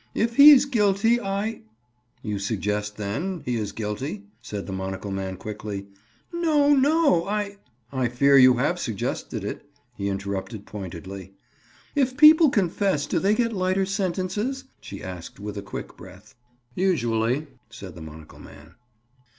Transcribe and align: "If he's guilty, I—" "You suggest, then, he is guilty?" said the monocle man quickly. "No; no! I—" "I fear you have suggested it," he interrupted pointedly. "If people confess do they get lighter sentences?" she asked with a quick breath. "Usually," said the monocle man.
"If 0.15 0.35
he's 0.37 0.65
guilty, 0.65 1.21
I—" 1.21 1.61
"You 2.23 2.39
suggest, 2.39 2.97
then, 2.97 3.43
he 3.45 3.55
is 3.55 3.71
guilty?" 3.71 4.23
said 4.41 4.65
the 4.65 4.73
monocle 4.73 5.11
man 5.11 5.37
quickly. 5.37 5.85
"No; 6.33 6.73
no! 6.73 7.27
I—" 7.27 7.57
"I 7.91 8.07
fear 8.07 8.35
you 8.35 8.55
have 8.55 8.79
suggested 8.79 9.43
it," 9.43 9.63
he 9.95 10.09
interrupted 10.09 10.65
pointedly. 10.65 11.35
"If 11.93 12.17
people 12.17 12.49
confess 12.49 13.05
do 13.05 13.19
they 13.19 13.35
get 13.35 13.53
lighter 13.53 13.85
sentences?" 13.85 14.63
she 14.79 15.03
asked 15.03 15.39
with 15.39 15.55
a 15.55 15.61
quick 15.61 15.95
breath. 15.97 16.33
"Usually," 16.73 17.45
said 17.69 17.93
the 17.93 18.01
monocle 18.01 18.39
man. 18.39 18.73